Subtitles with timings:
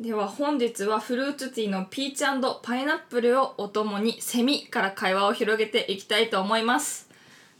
[0.00, 2.24] では本日はフルーツティーのピーチ
[2.62, 7.08] パイナップルをお供にセミから会話を広げていきたいと思います。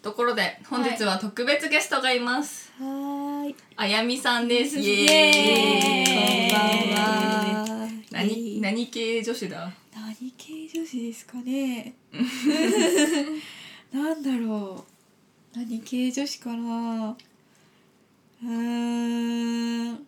[0.02, 3.54] ところで本日は特別ゲストがいます、はい。
[3.76, 4.80] あやみさんです。
[4.80, 6.50] イエエーイ。
[6.50, 7.88] こんばんは。
[8.10, 9.72] 何何系女子だ？
[9.94, 11.94] 何系女子ですかね？
[13.94, 14.84] なんだろ
[15.54, 15.58] う。
[15.58, 17.16] 何系女子かな？
[18.42, 20.06] うーん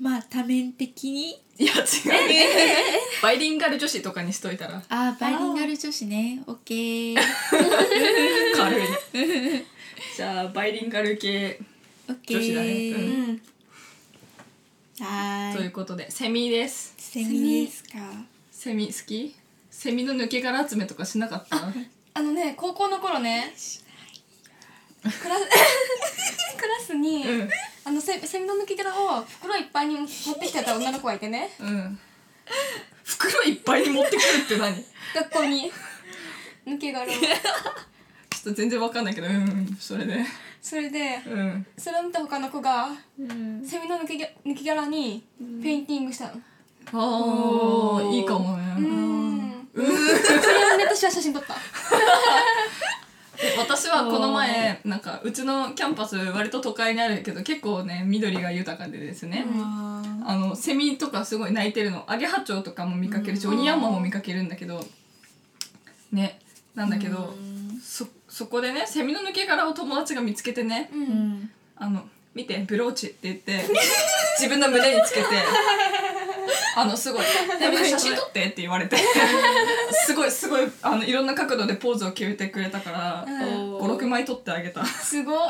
[0.00, 1.30] まあ多面的に？
[1.58, 1.82] いや違う。
[3.22, 4.82] バイリンガル女子とかにしといたら。
[4.88, 6.42] あバイリンガル女子ね。
[6.46, 7.16] オッケー
[8.56, 8.84] 軽い。
[10.16, 11.60] じゃあバイリンガル系
[12.08, 12.90] オッケー女子だね。
[12.90, 13.24] うん。
[13.24, 13.42] うん
[15.02, 16.94] はというーいことでセミです。
[16.98, 17.98] セミですか？
[18.50, 19.34] セミ好き？
[19.70, 21.56] セミの抜け殻集めとかしなかった？
[22.14, 23.54] あのね高校の頃ね
[25.02, 25.18] クラス
[26.58, 27.50] クラスに、うん
[28.10, 30.08] セセミの抜き殻を袋いっぱいに持っ
[30.38, 31.50] てきてた女の子がいてね。
[31.60, 31.98] うん。
[33.04, 34.74] 袋いっぱいに持ってくるって何？
[34.74, 35.70] ち学校に。
[36.66, 37.08] 抜け殻を。
[37.08, 40.24] ょっと全然わかんないけどうんうんそれで。
[40.60, 41.66] それでうん。
[41.78, 42.88] それを見た他の子が
[43.18, 43.64] うん。
[43.64, 45.24] セミの抜き抜き殻に
[45.62, 46.32] ペインティングしたの。
[46.92, 49.68] ああいいかもうねん。
[49.72, 51.54] それをね私は写真撮った。
[51.54, 51.56] え
[53.58, 62.04] 私はこの前なんかうちのキャンパス割と都会にあるけど結構ね緑が豊かでですね、ああのセミとかすごい鳴いてるの。
[62.06, 63.54] アゲハチョウとかも見かけるし、うん。
[63.54, 64.84] オニヤンマも見かけるんだけど
[66.12, 66.38] ね
[66.74, 67.34] なんだけど、
[67.82, 70.90] そそこでねセミの抜け殻を友達が見つけてね
[71.76, 72.04] あの
[72.34, 73.60] 見てブローチって言って
[74.38, 75.26] 自分の胸につけて
[76.76, 77.22] あのすごい
[77.58, 78.96] 「でも写真撮って」って言われて。
[80.06, 83.78] すごいすごいあのいろんな角度でポーズを決めてくれたから、うん。
[83.78, 84.84] 56枚撮ってあげた。
[84.84, 85.36] すごっ。
[85.36, 85.40] お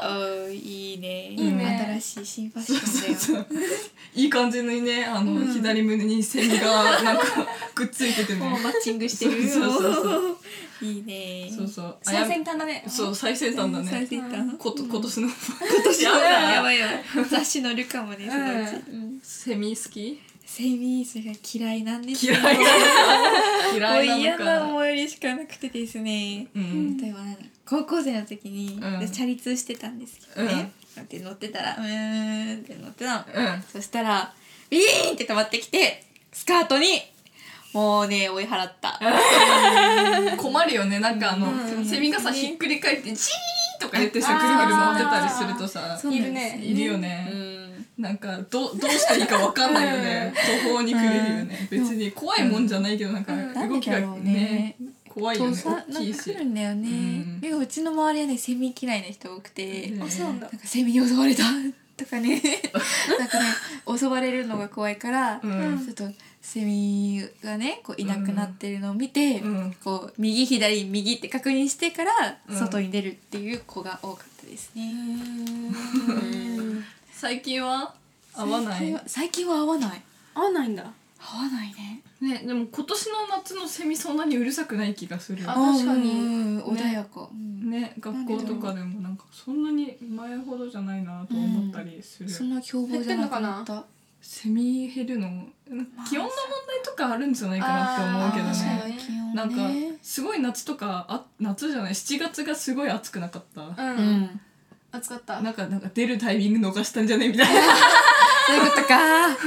[0.48, 1.30] ーいいね。
[1.30, 1.98] いいね。
[2.00, 3.46] 新しい新ファッションだよ。
[4.14, 5.52] いい感じにねあの、うん。
[5.52, 7.24] 左胸にセミがなんか
[7.74, 8.40] くっついててね。
[8.48, 9.48] もうマッチングしてるよ。
[9.48, 10.38] そうそうそう。
[10.82, 11.50] いいね。
[11.54, 11.96] そうそう。
[12.02, 12.84] 最先端だね。
[12.88, 14.56] そう最先端だ最ね先端。
[14.58, 15.36] こと今年の今
[15.84, 16.78] 年やばいやばい
[17.28, 19.20] 雑誌載るかもねそのうち、うん。
[19.22, 20.20] セミ好き？
[20.52, 22.42] セミそれが嫌いなんです嫌い。
[22.42, 23.94] なのか。
[23.94, 26.96] もう嫌いな思い出しかなくてですね、うん。
[26.96, 27.20] 例えば
[27.64, 28.98] 高校生の時に、うん。
[28.98, 33.62] でチャリ通してたんですけどね、こうやって乗ってたらうーんって乗ってたの、うん。
[33.62, 34.34] そしたら
[34.68, 37.00] ビーンって止まってきてスカートに
[37.72, 38.98] もうね追い払った。
[40.36, 40.98] 困るよね。
[40.98, 41.84] なんかあの、うん。
[41.84, 46.58] セミがさひっくり返ってチーとか言ってさあぐるぐる回ってたりするとさいるね。
[46.60, 47.69] いるよね、うん
[48.00, 50.32] なんかどどうしていいかわかんないよね。
[50.64, 53.68] 途方に暮れるよね、別に怖いもんじゃないけどなんかうん。
[53.68, 54.32] 動きがなんでだろうね。
[54.32, 54.76] ね
[55.08, 55.62] 怖いよね。
[55.62, 56.14] 大きいし。
[56.14, 57.40] なんか来るんだよね、うん。
[57.40, 60.48] でもうちの周りはねセミ嫌いな人多くて、うんあそうなんだ。
[60.48, 61.42] なんかセミに襲われた。
[61.98, 62.40] とかね。
[63.18, 63.46] なんかね
[63.98, 65.84] 襲われるのが怖いから、うん。
[65.84, 69.76] ちょっとセミがねこういなくなってるのを見て、うん。
[69.84, 72.58] こう右左右って確認してからうん。
[72.58, 74.94] 外に出るっていう子が多かったですね。
[77.20, 77.92] 最近は？
[78.34, 79.02] 合わない？
[79.06, 80.02] 最近は合わない。
[80.34, 80.84] 合わないんだ。
[81.18, 82.00] 合わないね。
[82.18, 86.12] ねでも今年の夏のセミそんなにうるさくない気がするあ確かに。
[86.12, 87.28] うん穏やか。
[87.30, 87.70] うん。
[87.70, 87.94] ね。
[88.00, 93.84] 学校とかでもなんかそんなに前ほどじゃないなと思ったりする、そんな凶暴じゃなくなった。
[94.22, 95.28] セミ減るの？
[96.08, 96.30] 気温の問
[96.68, 98.96] 題とかあるんじゃないかなって思うけどね。
[98.96, 99.34] ね。
[99.34, 99.56] なんか
[100.00, 104.40] すごい夏とかあ夏じゃない7月がすごい暑くなかった、うん、うん。
[104.92, 105.40] 暑かった。
[105.40, 107.28] なんかなんか出るタイミング逃したんじゃね？
[107.28, 107.60] みたいな。
[108.46, 108.98] そういうことか。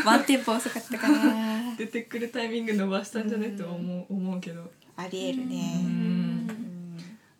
[0.06, 1.76] ワンテンポ遅かったかな。
[1.78, 3.48] 出てくるタイミング逃したんじゃね？
[3.48, 4.72] って思う思うけど。
[4.96, 5.76] ありえるうね。
[5.82, 6.48] ん。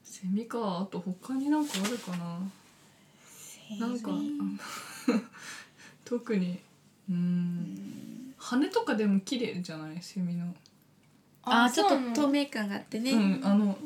[0.04, 0.58] セミか。
[0.80, 2.40] あと他になんかあるかな。
[3.80, 4.12] なんか
[6.06, 6.60] 特に。
[7.10, 8.34] うん。
[8.38, 9.98] 羽とかでも綺麗じゃない？
[10.02, 10.54] セミの。
[11.44, 13.12] あーちょっと透明感があってね。
[13.12, 13.78] うんあの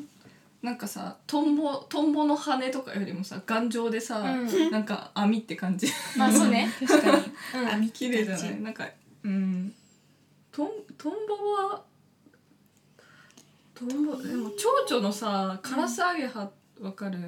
[0.62, 4.70] なんかさトンボトンボの羽とかよりもさ頑丈でさ、うん。
[4.70, 5.86] なんか網って感じ。
[6.16, 6.68] まあそうね。
[6.86, 7.22] 確かに。
[7.62, 7.68] うん。
[7.74, 8.88] 網綺麗じゃないなんか
[9.22, 9.74] うん。
[10.50, 11.82] トントンボは
[13.74, 16.50] トンボでも蝶々のさカラスアゲハ
[16.80, 17.18] わかる、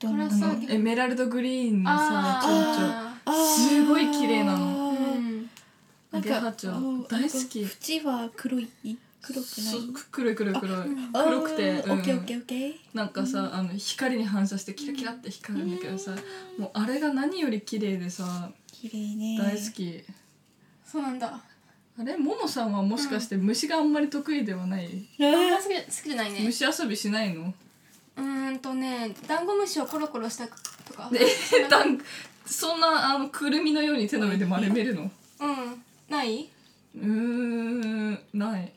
[0.00, 3.38] どんなカラスアゲエメラルドグリーンのさあ蝶々。
[3.38, 3.54] ー。
[3.54, 4.90] すごい綺麗なの。
[4.90, 5.42] うん。
[6.10, 7.60] なアゲハチョウ大好き。
[7.60, 8.68] 縁は黒い？
[9.20, 9.66] 黒くない？
[9.66, 10.78] そう黒い黒い黒い。
[11.12, 12.74] あ黒くてオッケーオッうんケーオッケー。
[12.94, 16.12] なんかさあの光に反射してキラキラって光るんだけどさ
[16.58, 19.38] もうあれが何より綺麗でさ綺麗ね。
[19.38, 20.04] 大好き。
[20.84, 21.40] そうなんだ。
[22.00, 22.16] あれ？
[22.16, 25.08] ももさんはもしかして虫があんまり得意ではない？
[25.20, 26.40] あんま好き好きじゃないね。
[26.44, 27.52] 虫遊びしないの？
[28.16, 31.10] うーんとねダンゴムシをコロコロしたとか。
[31.12, 31.98] えだん
[32.46, 35.02] そんなあのくるみのように手の上で丸めるの？
[35.02, 35.10] うん。
[36.08, 36.48] ない？
[36.96, 38.72] うーんない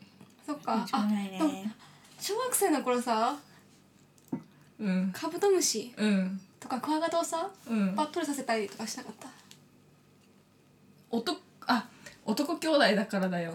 [0.52, 0.86] そっか。
[0.92, 1.74] ああないでもね
[2.20, 3.36] 小学生の頃さ
[4.78, 5.10] うん。
[5.12, 6.40] カブトムシうん。
[6.60, 7.94] とかクワガタをさうん。
[7.94, 9.28] パットリさせたりとかしなかった？
[11.10, 11.86] 男あ
[12.24, 13.52] 男兄弟だからだよ。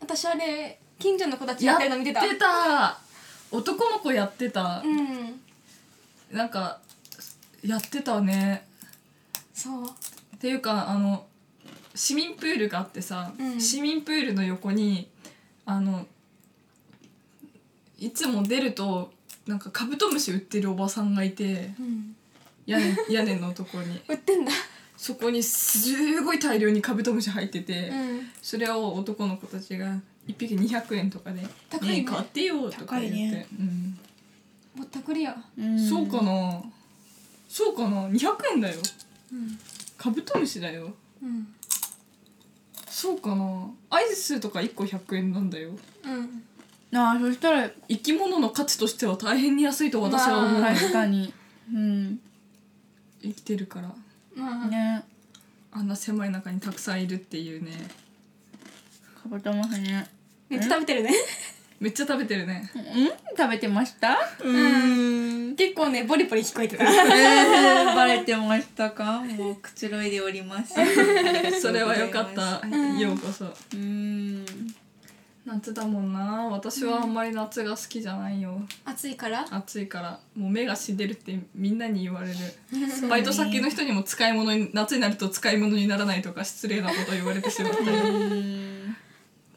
[0.00, 2.24] 私あれ近所の子たちやってるの見てた。
[2.24, 2.98] やってた。
[3.50, 4.82] 男の子やってた。
[4.84, 5.40] うん。
[6.36, 6.78] なんか
[7.64, 8.66] やってたね。
[9.52, 9.86] そう。
[9.86, 11.26] っていうかあの
[11.94, 13.60] 市民プールがあってさ、うん。
[13.60, 15.08] 市民プールの横に
[15.70, 16.04] あの
[17.98, 19.12] いつも出ると
[19.46, 22.16] なんかカブトムシ売ってるおばさんがいてうん。
[22.66, 24.00] 屋根屋根のとこに。
[24.08, 24.52] 売ってんだ。
[24.96, 28.30] そこにすごい大量にカブトムシ入ってて、うん。
[28.42, 31.98] それを男の子たちが1匹200円とかで「高いね。
[32.00, 33.46] え買ってよ」とか言って、高いね。
[33.58, 33.98] うん。
[34.76, 35.36] ぼったくりや。
[35.56, 35.88] うん。
[35.88, 36.62] そうかな。
[37.48, 38.08] そうかな。
[38.08, 38.80] 200円だよ。
[39.32, 39.58] うん。
[39.96, 40.92] カブトムシだよ。
[41.22, 41.54] うん
[43.00, 43.70] そうかな。
[43.88, 45.70] アイスとか1個100円なんだよ。
[46.04, 46.98] うん。
[46.98, 50.74] ああそしたら生き物の価値としては大変に安いと私は思う、まあ。
[50.74, 51.32] 確かに。
[51.72, 52.20] うん。
[53.22, 53.94] 生きてるから。
[54.34, 54.68] まあ。
[54.68, 55.02] ね。
[55.72, 57.72] あんな狭い中にたくさんいるっていうね。
[59.22, 60.06] カブトムシね。
[60.50, 61.14] めっちゃ食べてるね
[61.80, 62.70] めっちゃ食べてるね。
[62.74, 63.08] うん？
[63.36, 64.18] 食べてました？
[64.44, 65.56] うん。
[65.56, 66.84] 結構ねボリボリ聞こえてた。
[66.84, 69.20] えーバレてましたか？
[69.36, 70.74] もうくつろいでおります。
[71.60, 72.66] それはよかった、
[72.98, 73.46] ようこそ。
[73.74, 74.44] うん。
[75.46, 76.20] 夏だもんな。
[76.50, 78.60] 私はあんまり夏が好きじゃないよ。
[78.84, 79.46] 暑いから？
[79.50, 80.20] 暑いから。
[80.36, 82.34] もう目が死んでるってみんなに言われる。
[83.08, 88.96] バイト先の人にも使い物に夏になると使い物にならないとか失礼なこと言われてしまってうん。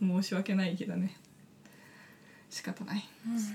[0.01, 1.15] 申し訳ないけどね
[2.53, 3.03] 仕方ない、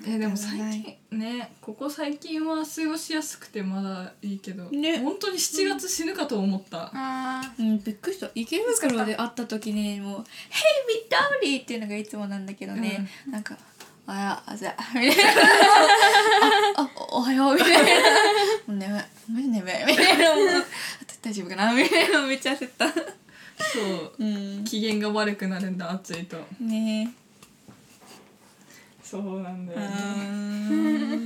[0.04, 4.98] えーでも最近ねここ最近は過ごしやすくてまだいいけど、ね。
[4.98, 8.28] 本当に7月死ぬかと思った、あうん、びっくりした。
[8.34, 10.64] 池袋で会った時にもう「ヘ
[10.94, 13.56] イビッドリー!」っていうのがいつもなんだけどね、なんか
[14.08, 15.42] 「あやあざ」みたいな
[16.76, 17.78] 「ああおはよう」みたいな
[18.66, 20.66] 「もう眠いマジ眠い」みたいなもう
[21.22, 27.12] 「大丈夫かな?」みたいなめっちゃ焦ったそううん機嫌が悪くなるんだ暑いとね
[29.10, 31.18] そうなんだえよね。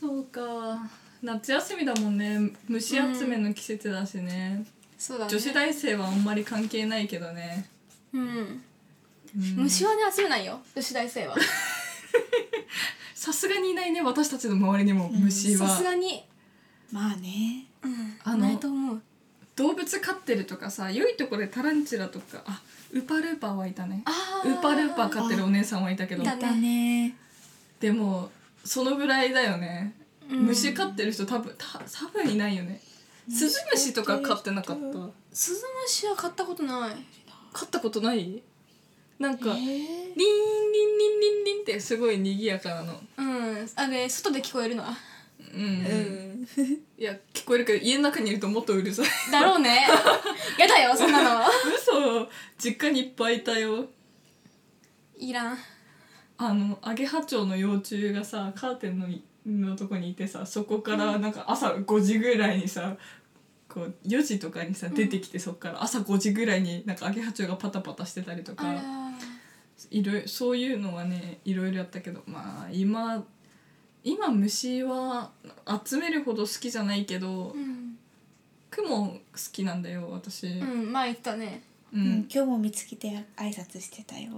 [0.00, 0.90] そうか。
[1.22, 2.50] 夏休みだもんね。
[2.66, 4.66] 虫集めの季節だしね、
[4.98, 5.30] そうだね。
[5.30, 7.70] 女子大生はあんまり関係ないけどね、
[8.12, 8.22] うん。
[8.26, 8.62] うん。
[9.58, 10.60] 虫はね集めないよ。
[10.74, 11.36] 女子大生は。
[13.14, 16.24] さすがにいないね私たちの周りにも虫は、さすがに。
[16.90, 17.66] まあね。
[17.84, 18.18] うん。
[18.24, 19.02] あのないと思う
[19.60, 22.62] 動物飼ってるとかさ良いところでタランチュラとかあ
[22.92, 24.02] ウパルーパーはいたね。
[24.06, 26.22] あウーパルーパー飼ってるお姉さんはいたけど。
[26.22, 27.14] いただね。
[27.78, 28.30] でも
[28.64, 29.94] そのぐらいだよね、
[30.30, 30.38] うん。
[30.46, 32.80] 虫飼ってる人多分た多分いないよね。
[33.28, 34.98] スズムシとか飼ってなかった？
[35.32, 36.90] スズムシは買ったことない。
[37.52, 38.42] 飼ったことない？
[39.18, 43.00] なんか、えリンリンリンリンリンってすごい賑やかなの。
[43.18, 43.68] うん。
[43.76, 44.82] あれ外で聞こえるの？
[44.82, 44.94] は
[45.52, 46.48] うん、うん。
[46.98, 49.06] いや聞こえるけど家の中にいるともっとうるさい。
[49.30, 49.86] だろうね。
[50.58, 51.46] やだよそんなの。
[51.76, 52.28] 嘘。
[52.58, 53.86] 実家にいっぱいいたよ。
[55.18, 55.58] いらん。
[56.38, 62.96] あのアゲハチョウの幼虫がさカーテンのいのとこにいてさそこからなんか朝5時ぐらいにさ
[63.68, 68.82] こう4時とかにさ出てきて、そこから朝5時ぐらいになんかアゲハチョウがパタパタしてたりとあから
[69.90, 73.24] いろいろそういうのはねいろいろやったけどまあ今
[74.02, 75.30] 今虫は
[75.84, 77.96] 集めるほど好きじゃないけどうん、
[78.70, 79.18] クモ好
[79.52, 81.62] きなんだよ私、うん、前言ったね。
[81.92, 84.30] ううんん、今日も見つけて挨拶してたよ。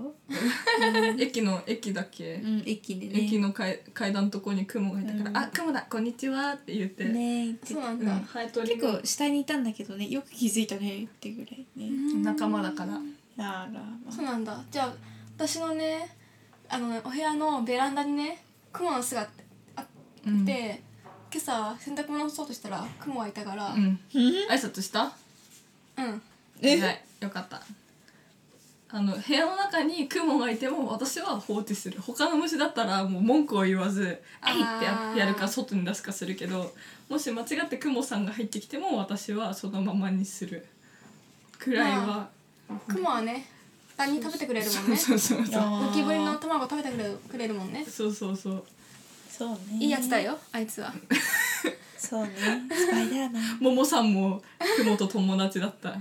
[1.21, 3.27] 駅の駅だっけ、うん、駅でね。
[3.27, 5.37] 駅の階階段のとこにクモがいたから「うん。
[5.37, 11.91] あクモだこんにちは」って言って、ね言ってうんそうなんだ、ハエトリ結構下にいたんだけどね、よく気づいたねってぐらいね。
[12.23, 12.95] 仲間だから。
[13.37, 14.65] あら、まそうなんだ。
[14.71, 14.95] じゃあ
[15.37, 16.09] 私のね
[16.71, 18.43] あのお部屋のベランダにね
[18.73, 19.29] 雲の巣があっ
[20.27, 20.45] うん。
[20.45, 20.83] て、
[21.33, 23.83] 今朝洗濯物を干そうとしたら雲がいたからうん。
[23.83, 25.13] うん挨拶した？
[25.97, 26.23] うん。
[26.61, 27.63] えはいよかった。
[28.95, 31.99] あの部屋の中にクモがいても私は放置する。
[32.01, 36.75] 他の虫だったらもう文句を言わず「えい!」ってやるか外に出すかするけど
[37.09, 40.67] もし間違ってクモさんが入ってきても私はそのままにする。
[41.59, 42.29] くらいは、
[42.87, 43.47] クモはね
[43.97, 44.97] ダニ食べてくれるもんね。
[44.97, 47.87] そうそうそうあーゴキブリの卵食べてくれるくれるもんね。
[47.89, 48.65] そうそうそう
[49.37, 49.57] そうね。
[49.81, 50.93] いいやつだよあいつは。
[51.97, 52.31] そうね。
[52.71, 53.59] スパイダーマン。
[53.61, 54.43] ももさんも
[54.77, 55.97] 雲と友達だった。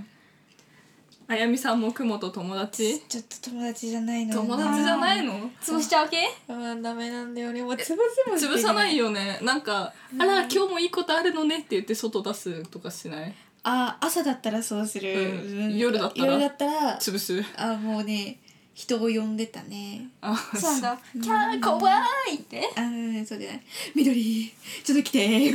[1.28, 3.00] あやみさんも雲と友達？
[3.08, 5.50] ちょっと友達じゃないの友達じゃないの？
[5.62, 6.18] 潰しちゃう系？
[6.48, 7.70] あーダメなんだよねも。
[7.70, 7.94] う潰せ
[8.30, 9.38] も潰さないよね。
[9.40, 13.34] なんか「あら今日もいいことあるのね」って言って外出すとかしない？
[13.62, 15.78] あ朝だったらそうする、うん。
[15.78, 17.42] 夜だったら夜だったら潰す。
[17.56, 18.38] あもうね
[18.74, 20.08] 人を呼んでたね。
[20.20, 20.98] あそうなんだ。
[21.22, 21.90] キャー怖
[22.30, 22.62] いって。
[22.74, 23.62] あうんそうじゃない。
[23.94, 24.52] 緑
[24.82, 25.50] ちょっと来て。
[25.50, 25.54] っ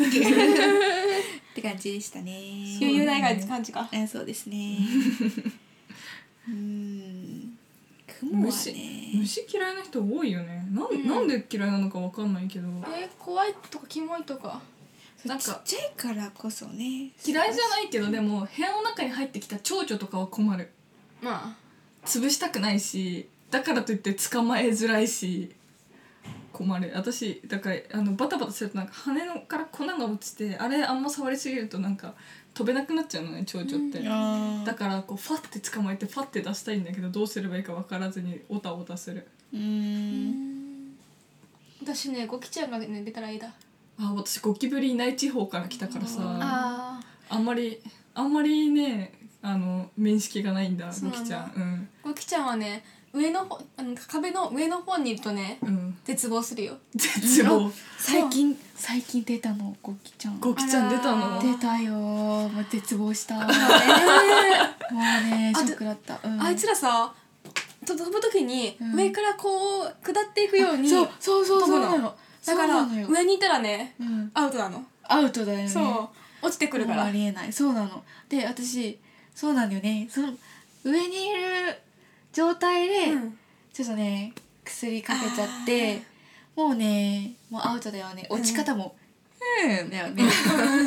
[1.55, 2.77] て感じでしたね。
[2.79, 3.89] 余裕ない感じか。
[3.91, 4.77] あそうですね。
[6.47, 7.57] うん。
[8.19, 9.12] 雲は虫ね。
[9.15, 10.67] 虫嫌いな人多いよね。
[10.71, 11.07] なん,、うん。
[11.07, 12.67] なんで嫌いなのかわかんないけど。
[12.67, 14.62] えー怖いとかキモいとか。
[15.25, 17.12] なんかちっちゃいからこそね。
[17.25, 20.69] 嫌いじゃないけどでも部屋の中に入ってきた蝶々とかは困る。
[21.21, 21.57] ま
[22.07, 25.53] 潰したくないしだからといって捕まえづらいし
[26.51, 26.91] 困る。
[26.95, 32.15] 私だからあのバタバタするとなんか羽のから粉が落ちてあれあんま触りすぎるとなんか
[32.55, 39.27] 飛べなくなっちゃうのね蝶々って、あだからこうファッて捕まえてファッて出したいんだけどどうすればいいか分からずにオタオタする。
[39.53, 40.95] うあん。
[41.83, 43.53] 私ねゴキちゃんがね出たらいいだ。
[43.99, 46.21] あ私ゴキブリいない地方から来たからさ。
[46.21, 46.99] あ
[47.29, 47.79] あんまり
[48.15, 50.87] あんまりねあの面識がないんだ。
[50.87, 51.53] ゴキちゃん。
[51.55, 52.83] うんゴキちゃんはね
[53.13, 55.97] 上の方あの壁の上の方にいるとねうん。
[56.03, 56.74] 絶望するよ。
[56.95, 57.71] 絶望。
[58.00, 58.57] 最近。
[58.75, 60.39] 最近出たのゴキちゃん。
[60.39, 61.36] ゴキちゃん出たの？
[61.36, 63.36] あら出たよもう絶望した。
[63.36, 63.53] もうね
[65.55, 66.41] ショックだった、うん。
[66.41, 67.13] あいつらさ
[67.86, 68.95] と飛ぶ時にうん。
[68.95, 71.09] 上からこう下っていくようにそう。
[71.19, 72.15] そうそうそうなの。
[72.45, 73.07] だからそうなのよ。
[73.09, 74.83] 上にいたらねうん、アウトなの。
[75.03, 75.67] アウトだよね。
[75.69, 76.09] そう。
[76.45, 76.97] 落ちてくるから。
[76.97, 77.53] もうありえない。
[77.53, 78.03] そうなの。
[78.29, 78.97] で私
[79.36, 80.07] そうなんだよね。
[80.09, 80.33] その
[80.83, 81.76] 上にいる
[82.38, 83.38] 状態で、うん。
[83.74, 84.32] ちょっとね
[84.63, 86.01] 薬かけちゃって
[86.56, 88.27] もうねもうアウトだよね。
[88.29, 88.96] 落ち方も
[89.65, 89.89] うん。
[89.89, 90.08] だよ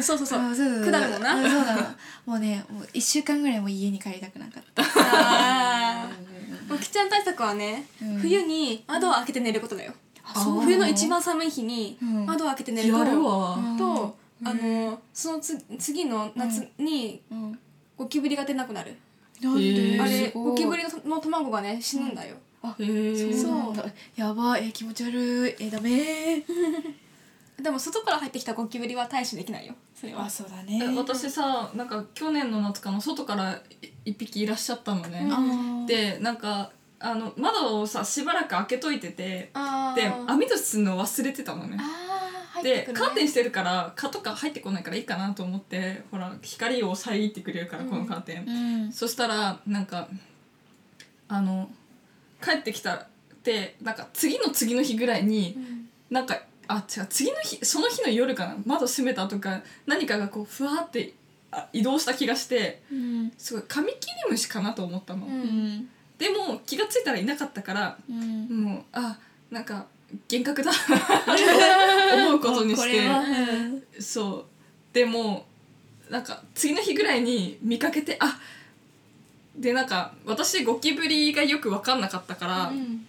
[0.00, 0.38] そうそうそう。
[0.38, 0.92] あ そうそうそう。
[0.92, 4.84] 下るもんなあそうもうねもう1週間ぐらいもう家に帰りたくなかった。
[4.84, 6.68] あー。
[6.68, 8.18] ゴキちゃん対策はねうん。
[8.18, 9.92] 冬に窓を開けて寝ることだよ。
[10.22, 10.60] あそう。
[10.60, 12.26] 冬の一番寒い日にうん。
[12.26, 14.48] 窓を開けて寝るとやるわ、うんとうん。
[14.48, 17.58] あのそのつ次の夏にうん。
[17.96, 18.96] ゴキブリが出なくなる
[19.40, 22.36] なんで、あれゴキブリの卵がね死ぬんだよ。
[22.62, 23.50] あへえそう。
[23.52, 23.84] なんだ
[24.16, 24.68] やばい。
[24.68, 25.56] え気持ち悪い。
[25.58, 26.42] えダメ
[27.60, 29.74] でも外から入ってきたゴキブリは対処できないよ。
[29.94, 30.24] それは。
[30.24, 30.80] あそうだね。
[30.82, 33.60] え私さなんか去年の夏かな外からい
[34.04, 35.30] 一匹いらっしゃったのね、
[35.86, 39.50] でなんかあの窓をさしばらく開けといてて
[39.94, 41.76] で網戸するの忘れてたのね。
[41.78, 42.09] あ
[42.62, 48.92] でカーテンしてるから蚊とか入ってこないからいいかなと思ってほら光を遮ってくれるからこのカーテン、うん。
[48.92, 50.08] そしたらなんか
[51.28, 51.70] あの
[52.42, 53.06] 帰ってきたっ
[53.42, 55.88] てなんか次の次の日ぐらいにうん。
[56.10, 58.56] なんかあ違う次の日その日の夜かな。
[58.66, 61.14] 窓閉めたとか何かがこうふわーって
[61.52, 63.32] あ移動した気がしてうん。
[63.38, 65.88] すごいカミキリムシかなと思ったの、うんうん。
[66.18, 68.64] でも気がついたらいなかったからうん。
[68.64, 69.18] もうあ
[69.50, 69.86] なんか
[70.30, 70.72] 幻覚だ。
[72.14, 74.02] 思うことにして。
[74.02, 74.44] そう。
[74.92, 75.46] でも
[76.08, 78.40] なんか次の日ぐらいに見かけてあ
[79.56, 83.06] でなんか私ゴキブリがよく分かんなかったから、うん。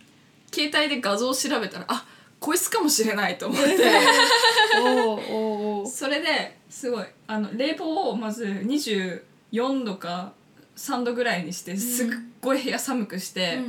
[0.53, 2.05] 携帯で画像を調べたらあ
[2.39, 3.77] こいつかもしれないと思って。
[5.89, 10.33] それですごいあの冷房をまず24度か
[10.75, 12.07] 3度ぐらいにしてすっ
[12.41, 13.59] ごい部屋寒くして、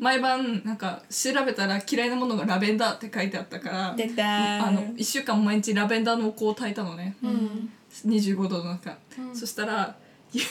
[0.00, 7.16] 毎晩なんか調べたら嫌いなものがラベンダーって書いてあったからあの1週間毎日ラベンダーのお香を炊いたのね。
[7.22, 7.72] うん。
[8.06, 9.36] 25度の中、うん。
[9.36, 9.96] そしたら
[10.32, 10.42] ゆ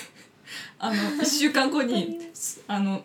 [0.80, 3.04] あの1週間後にすあの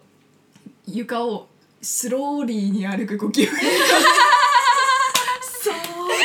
[0.86, 1.48] 床を
[1.80, 3.62] スローリーに歩くゴキブリが。
[5.42, 5.76] そーっ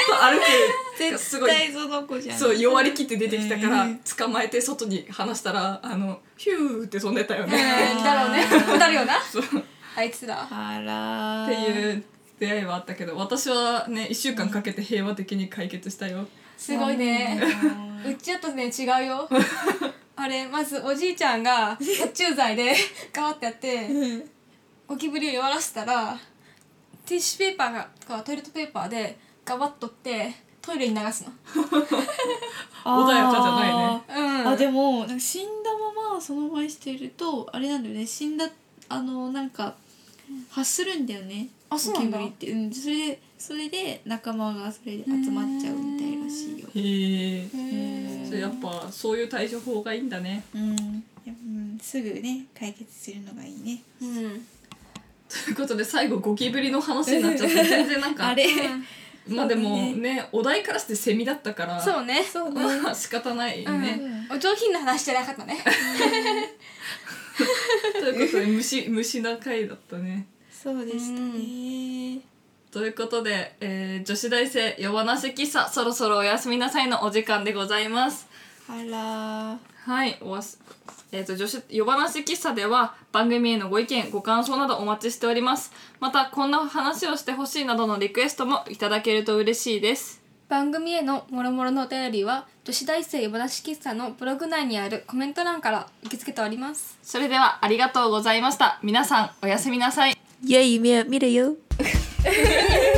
[0.07, 7.57] と歩く絶対その子じゃんそう弱り切って出てきたからうん捕まえて外に放したらあのヒューって飛んでたよね、
[7.97, 8.45] うんだろうね。
[8.79, 9.21] だるよな。
[9.21, 9.43] そう。
[9.95, 10.47] あいつら。
[10.49, 12.03] あらってういう
[12.39, 16.27] 出会いはあったけど私はね1週間かけて平和的に解決したよ、
[16.57, 17.41] すごいね。
[18.07, 19.29] うちだとね違うよ。
[20.15, 22.75] あれまずおじいちゃんが殺虫剤で
[23.13, 23.87] ガーってやって
[24.87, 26.17] ゴキブリを弱らせたら
[27.05, 30.33] ティッシュペーパーがとかトイレットペーパーでガバッとって
[30.67, 31.31] トイレに流すの。
[32.83, 34.41] 穏やかじゃないね。
[34.41, 34.47] うん。
[34.49, 38.05] あでもなんか死んだままそのまましてるとあれなんだよね。
[38.05, 38.49] 死んだ
[38.89, 39.75] あのなんか
[40.49, 41.47] 発するんだよね。
[41.69, 42.17] あそうなんだ。
[42.19, 46.67] ゴキブリって、うん、それでそれで仲間がそれで集まっちゃうみたいらしいよ。
[46.75, 50.43] へえそれやっぱそういう対処法がいいんだね。
[50.53, 51.03] うん。
[51.81, 53.81] すぐね解決するのがいいね。
[54.01, 54.45] うん。
[55.45, 58.27] ということで最後ゴキブリの話になっちゃって全然なんか。
[58.29, 58.45] あれ
[59.35, 60.27] まあでもね。
[60.31, 62.23] お題からしてセミだったからそうね。
[62.23, 62.61] そうね。
[62.81, 64.37] まあ仕方ないね、うん。
[64.37, 65.63] お上品な話してなかったね。
[67.93, 70.27] ということで虫虫な回だったね。
[70.51, 72.19] そうでしたね。
[72.71, 78.27] ということで、えー女子大生夜話喫茶そろそろおやすみなさいのお時間でございます。
[78.69, 80.59] あらはいおわす
[81.11, 85.71] えー、と女子夜話喫茶では番組へのご意見ご感想などお待ちしております。
[85.99, 90.21] またこんな話をしてほしいなどのリクエストもいただけると嬉しいです。
[90.49, 96.97] 番組へのもろもろのお便りは女子大生夜話喫茶のブログ内にあるコメント欄から受け付けております。
[97.01, 98.79] それではありがとうございました。
[98.83, 100.17] 皆さんおやすみなさい。
[100.45, 101.55] イエイ見るよ